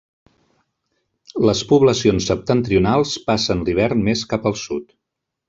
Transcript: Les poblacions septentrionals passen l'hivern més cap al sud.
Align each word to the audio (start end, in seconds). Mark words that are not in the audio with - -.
Les 1.49 1.61
poblacions 1.73 2.31
septentrionals 2.31 3.13
passen 3.29 3.63
l'hivern 3.69 4.03
més 4.09 4.27
cap 4.35 4.51
al 4.53 4.59
sud. 4.65 4.91